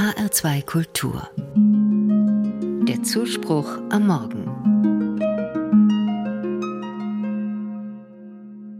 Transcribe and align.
HR2 0.00 0.64
Kultur. 0.64 1.28
Der 2.88 3.02
Zuspruch 3.02 3.68
am 3.90 4.06
Morgen. 4.06 4.46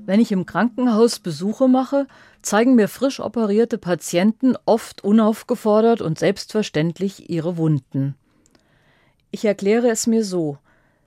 Wenn 0.06 0.18
ich 0.18 0.32
im 0.32 0.46
Krankenhaus 0.46 1.18
Besuche 1.18 1.68
mache, 1.68 2.06
zeigen 2.40 2.74
mir 2.74 2.88
frisch 2.88 3.20
operierte 3.20 3.76
Patienten 3.76 4.56
oft 4.64 5.04
unaufgefordert 5.04 6.00
und 6.00 6.18
selbstverständlich 6.18 7.28
ihre 7.28 7.58
Wunden. 7.58 8.14
Ich 9.30 9.44
erkläre 9.44 9.90
es 9.90 10.06
mir 10.06 10.24
so. 10.24 10.56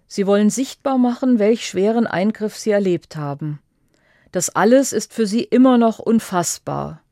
Sie 0.06 0.28
wollen 0.28 0.52
sichtbar 0.52 1.00
machen, 1.00 1.40
welch 1.40 1.66
schweren 1.66 2.06
Eingriff 2.06 2.56
sie 2.56 2.70
erlebt 2.70 3.16
haben. 3.16 3.62
Das 4.32 4.52
alles 4.52 4.94
ist 4.94 5.12
für 5.12 5.26
sie 5.26 5.42
immer 5.42 5.80
noch 5.80 5.98
unfassbar. 5.98 7.03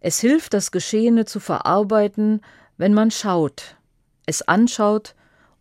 Es 0.00 0.20
hilft, 0.20 0.54
das 0.54 0.70
Geschehene 0.70 1.24
zu 1.24 1.40
verarbeiten, 1.40 2.40
wenn 2.76 2.94
man 2.94 3.10
schaut, 3.10 3.76
es 4.26 4.42
anschaut 4.42 5.14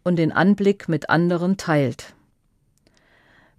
und 0.04 0.18
den 0.18 0.32
Anblick 0.32 0.88
mit 0.88 1.10
anderen 1.10 1.58
teilt. 1.58 2.14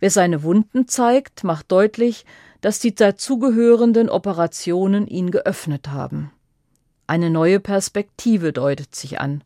Wer 0.00 0.10
seine 0.10 0.42
Wunden 0.42 0.86
zeigt, 0.86 1.42
macht 1.42 1.72
deutlich, 1.72 2.24
dass 2.60 2.78
die 2.78 2.94
dazugehörenden 2.94 4.08
Operationen 4.08 5.06
ihn 5.06 5.30
geöffnet 5.30 5.88
haben. 5.88 6.30
Eine 7.06 7.30
neue 7.30 7.58
Perspektive 7.58 8.52
deutet 8.52 8.94
sich 8.94 9.20
an. 9.20 9.42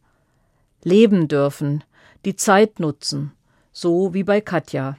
Leben 0.83 1.29
dürfen, 1.29 1.85
die 2.25 2.37
Zeit 2.37 2.81
nutzen, 2.81 3.33
so 3.73 4.15
wie 4.15 4.25
bei 4.25 4.41
Katja. 4.41 4.99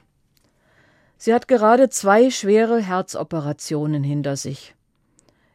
Sie 1.16 1.32
hat 1.32 1.46
gerade 1.46 1.88
zwei 1.90 2.30
schwere 2.30 2.80
Herzoperationen 2.80 4.02
hinter 4.02 4.36
sich. 4.36 4.74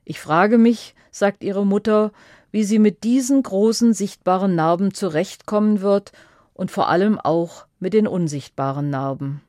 Ich 0.09 0.19
frage 0.19 0.57
mich, 0.57 0.95
sagt 1.11 1.43
ihre 1.43 1.67
Mutter, 1.67 2.11
wie 2.49 2.63
sie 2.63 2.79
mit 2.79 3.03
diesen 3.03 3.43
großen 3.43 3.93
sichtbaren 3.93 4.55
Narben 4.55 4.91
zurechtkommen 4.91 5.81
wird 5.81 6.13
und 6.55 6.71
vor 6.71 6.89
allem 6.89 7.19
auch 7.19 7.67
mit 7.79 7.93
den 7.93 8.07
unsichtbaren 8.07 8.89
Narben. 8.89 9.43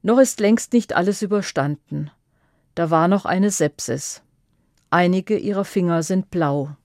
Noch 0.00 0.20
ist 0.20 0.38
längst 0.38 0.72
nicht 0.72 0.94
alles 0.94 1.22
überstanden. 1.22 2.12
Da 2.76 2.90
war 2.90 3.08
noch 3.08 3.24
eine 3.24 3.50
Sepsis. 3.50 4.22
Einige 4.90 5.36
ihrer 5.36 5.64
Finger 5.64 6.04
sind 6.04 6.30
blau. 6.30 6.76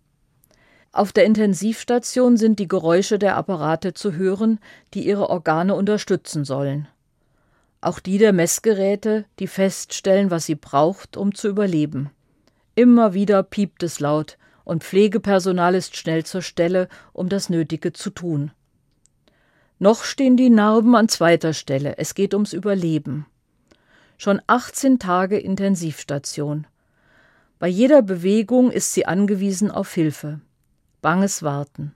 Auf 0.91 1.11
der 1.11 1.25
Intensivstation 1.25 2.37
sind 2.37 2.57
die 2.57 2.67
Geräusche 2.67 3.19
der 3.19 3.37
Apparate 3.37 3.93
zu 3.93 4.13
hören, 4.13 4.59
die 4.95 5.05
ihre 5.05 5.29
Organe 5.29 5.75
unterstützen 5.75 6.43
sollen. 6.43 6.87
Auch 7.81 7.99
die 7.99 8.17
der 8.17 8.33
Messgeräte, 8.33 9.25
die 9.37 9.45
feststellen, 9.45 10.31
was 10.31 10.47
sie 10.47 10.55
braucht, 10.55 11.17
um 11.17 11.35
zu 11.35 11.47
überleben. 11.47 12.09
Immer 12.75 13.13
wieder 13.13 13.43
piept 13.43 13.83
es 13.83 13.99
laut, 13.99 14.37
und 14.63 14.83
Pflegepersonal 14.83 15.75
ist 15.75 15.97
schnell 15.97 16.23
zur 16.25 16.41
Stelle, 16.41 16.87
um 17.11 17.27
das 17.27 17.49
Nötige 17.49 17.91
zu 17.91 18.09
tun. 18.09 18.51
Noch 19.79 20.03
stehen 20.03 20.37
die 20.37 20.49
Narben 20.49 20.95
an 20.95 21.09
zweiter 21.09 21.53
Stelle, 21.53 21.97
es 21.97 22.13
geht 22.13 22.33
ums 22.33 22.53
Überleben. 22.53 23.25
Schon 24.17 24.41
18 24.47 24.99
Tage 24.99 25.39
Intensivstation. 25.39 26.67
Bei 27.59 27.67
jeder 27.67 28.01
Bewegung 28.01 28.71
ist 28.71 28.93
sie 28.93 29.05
angewiesen 29.05 29.71
auf 29.71 29.93
Hilfe. 29.93 30.39
Banges 31.01 31.43
Warten. 31.43 31.93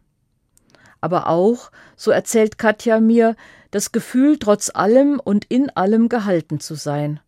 Aber 0.99 1.27
auch, 1.27 1.71
so 1.95 2.11
erzählt 2.11 2.57
Katja 2.57 2.99
mir, 2.99 3.35
das 3.69 3.91
Gefühl, 3.91 4.39
trotz 4.39 4.71
allem 4.73 5.21
und 5.23 5.45
in 5.45 5.69
allem 5.69 6.09
gehalten 6.09 6.59
zu 6.59 6.75
sein 6.75 7.19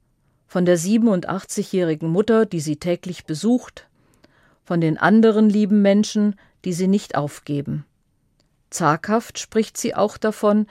von 0.47 0.65
der 0.65 0.79
87-jährigen 0.79 2.09
Mutter, 2.09 2.45
die 2.45 2.61
sie 2.61 2.77
täglich 2.77 3.25
besucht, 3.25 3.87
von 4.63 4.81
den 4.81 4.97
anderen 4.97 5.49
lieben 5.49 5.81
Menschen, 5.81 6.35
die 6.65 6.73
sie 6.73 6.87
nicht 6.87 7.15
aufgeben. 7.15 7.85
Zaghaft 8.69 9.39
spricht 9.39 9.77
sie 9.77 9.93
auch 9.95 10.17
davon, 10.17 10.67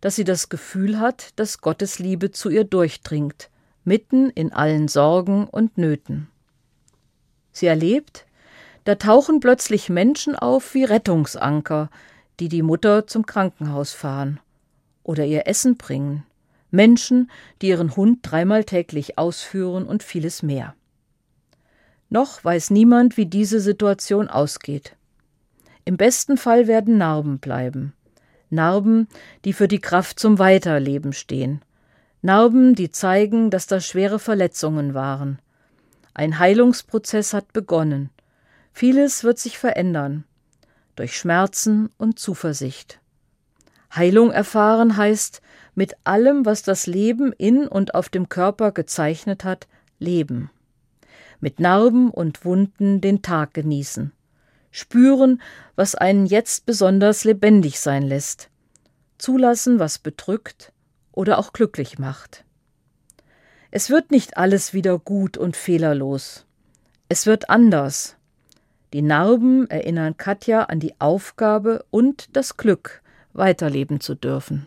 dass 0.00 0.16
sie 0.16 0.24
das 0.24 0.48
Gefühl 0.48 0.98
hat, 0.98 1.30
dass 1.36 1.60
Gottes 1.60 1.98
Liebe 1.98 2.30
zu 2.30 2.48
ihr 2.48 2.64
durchdringt, 2.64 3.50
mitten 3.84 4.30
in 4.30 4.52
allen 4.52 4.88
Sorgen 4.88 5.46
und 5.46 5.78
Nöten. 5.78 6.28
Sie 7.52 7.66
erlebt, 7.66 8.26
da 8.84 8.94
tauchen 8.94 9.40
plötzlich 9.40 9.88
Menschen 9.88 10.36
auf 10.36 10.74
wie 10.74 10.84
Rettungsanker, 10.84 11.90
die 12.38 12.48
die 12.48 12.62
Mutter 12.62 13.06
zum 13.06 13.26
Krankenhaus 13.26 13.92
fahren 13.92 14.40
oder 15.02 15.24
ihr 15.26 15.46
Essen 15.46 15.76
bringen, 15.76 16.24
Menschen, 16.70 17.30
die 17.62 17.68
ihren 17.68 17.96
Hund 17.96 18.20
dreimal 18.22 18.64
täglich 18.64 19.18
ausführen 19.18 19.84
und 19.84 20.02
vieles 20.02 20.42
mehr. 20.42 20.74
Noch 22.08 22.44
weiß 22.44 22.70
niemand, 22.70 23.16
wie 23.16 23.26
diese 23.26 23.60
Situation 23.60 24.28
ausgeht. 24.28 24.96
Im 25.84 25.96
besten 25.96 26.36
Fall 26.36 26.66
werden 26.66 26.98
Narben 26.98 27.38
bleiben. 27.38 27.94
Narben, 28.50 29.08
die 29.44 29.52
für 29.52 29.68
die 29.68 29.80
Kraft 29.80 30.18
zum 30.18 30.38
Weiterleben 30.38 31.12
stehen. 31.12 31.62
Narben, 32.22 32.74
die 32.74 32.90
zeigen, 32.90 33.50
dass 33.50 33.66
das 33.66 33.86
schwere 33.86 34.18
Verletzungen 34.18 34.92
waren. 34.92 35.38
Ein 36.12 36.38
Heilungsprozess 36.38 37.32
hat 37.32 37.52
begonnen. 37.52 38.10
Vieles 38.72 39.24
wird 39.24 39.38
sich 39.38 39.58
verändern. 39.58 40.24
Durch 40.96 41.16
Schmerzen 41.16 41.90
und 41.96 42.18
Zuversicht. 42.18 42.99
Heilung 43.94 44.30
erfahren 44.30 44.96
heißt, 44.96 45.42
mit 45.74 45.94
allem, 46.04 46.46
was 46.46 46.62
das 46.62 46.86
Leben 46.86 47.32
in 47.32 47.66
und 47.66 47.94
auf 47.94 48.08
dem 48.08 48.28
Körper 48.28 48.72
gezeichnet 48.72 49.44
hat, 49.44 49.66
leben. 49.98 50.50
Mit 51.40 51.58
Narben 51.58 52.10
und 52.10 52.44
Wunden 52.44 53.00
den 53.00 53.22
Tag 53.22 53.54
genießen. 53.54 54.12
Spüren, 54.70 55.40
was 55.74 55.94
einen 55.94 56.26
jetzt 56.26 56.66
besonders 56.66 57.24
lebendig 57.24 57.80
sein 57.80 58.02
lässt. 58.02 58.50
Zulassen, 59.18 59.78
was 59.78 59.98
bedrückt 59.98 60.72
oder 61.12 61.38
auch 61.38 61.52
glücklich 61.52 61.98
macht. 61.98 62.44
Es 63.70 63.90
wird 63.90 64.10
nicht 64.10 64.36
alles 64.36 64.74
wieder 64.74 64.98
gut 64.98 65.36
und 65.36 65.56
fehlerlos. 65.56 66.46
Es 67.08 67.26
wird 67.26 67.50
anders. 67.50 68.16
Die 68.92 69.02
Narben 69.02 69.68
erinnern 69.70 70.16
Katja 70.16 70.64
an 70.64 70.80
die 70.80 71.00
Aufgabe 71.00 71.84
und 71.90 72.36
das 72.36 72.56
Glück, 72.56 73.02
weiterleben 73.32 74.00
zu 74.00 74.14
dürfen. 74.14 74.66